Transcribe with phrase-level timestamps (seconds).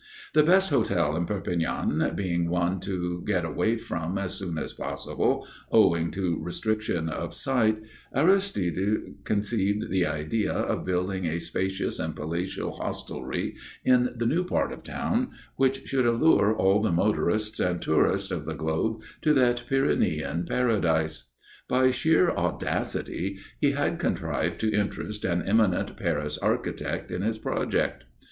[0.33, 5.47] The best hotel in Perpignan being one to get away from as soon as possible,
[5.71, 7.77] owing to restriction of site,
[8.15, 14.71] Aristide conceived the idea of building a spacious and palatial hostelry in the new part
[14.73, 19.35] of the town, which should allure all the motorists and tourists of the globe to
[19.35, 21.29] that Pyrenean Paradise.
[21.67, 28.05] By sheer audacity he had contrived to interest an eminent Paris architect in his project.